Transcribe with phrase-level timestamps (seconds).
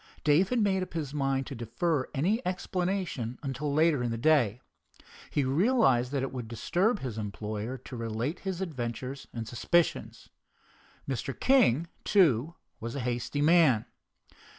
[0.23, 4.59] Dave had made up his mind to defer any explanation until later in the day.
[5.29, 10.29] He realized that it would disturb his employer to relate his adventures and suspicions.
[11.07, 11.39] Mr.
[11.39, 13.85] King, too, was a hasty man.